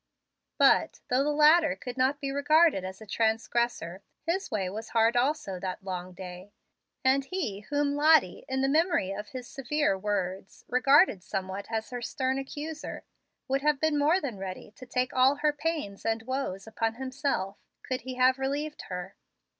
But, 0.57 0.99
though 1.11 1.23
the 1.23 1.29
latter 1.31 1.75
could 1.75 1.95
not 1.95 2.19
be 2.19 2.31
regarded 2.31 2.83
as 2.83 3.01
a 3.01 3.05
transgressor, 3.05 4.01
his 4.25 4.49
way 4.49 4.67
was 4.67 4.89
hard 4.97 5.15
also 5.15 5.59
that 5.59 5.83
long 5.83 6.13
day; 6.13 6.53
and 7.05 7.23
he 7.25 7.59
whom 7.69 7.93
Lottie, 7.93 8.43
in 8.49 8.61
the 8.61 8.67
memory 8.67 9.11
of 9.11 9.27
his 9.27 9.47
severe 9.47 9.95
words, 9.95 10.65
regarded 10.67 11.21
somewhat 11.21 11.67
as 11.69 11.91
her 11.91 12.01
stern 12.01 12.39
accuser, 12.39 13.03
would 13.47 13.61
have 13.61 13.79
been 13.79 13.95
more 13.95 14.19
than 14.19 14.39
ready 14.39 14.71
to 14.71 14.87
take 14.87 15.13
all 15.13 15.35
her 15.35 15.53
pains 15.53 16.03
and 16.03 16.23
woes 16.23 16.65
upon 16.65 16.95
himself, 16.95 17.57
could 17.83 18.01
he 18.01 18.15
have 18.15 18.39
relieved 18.39 18.81
her. 18.89 19.13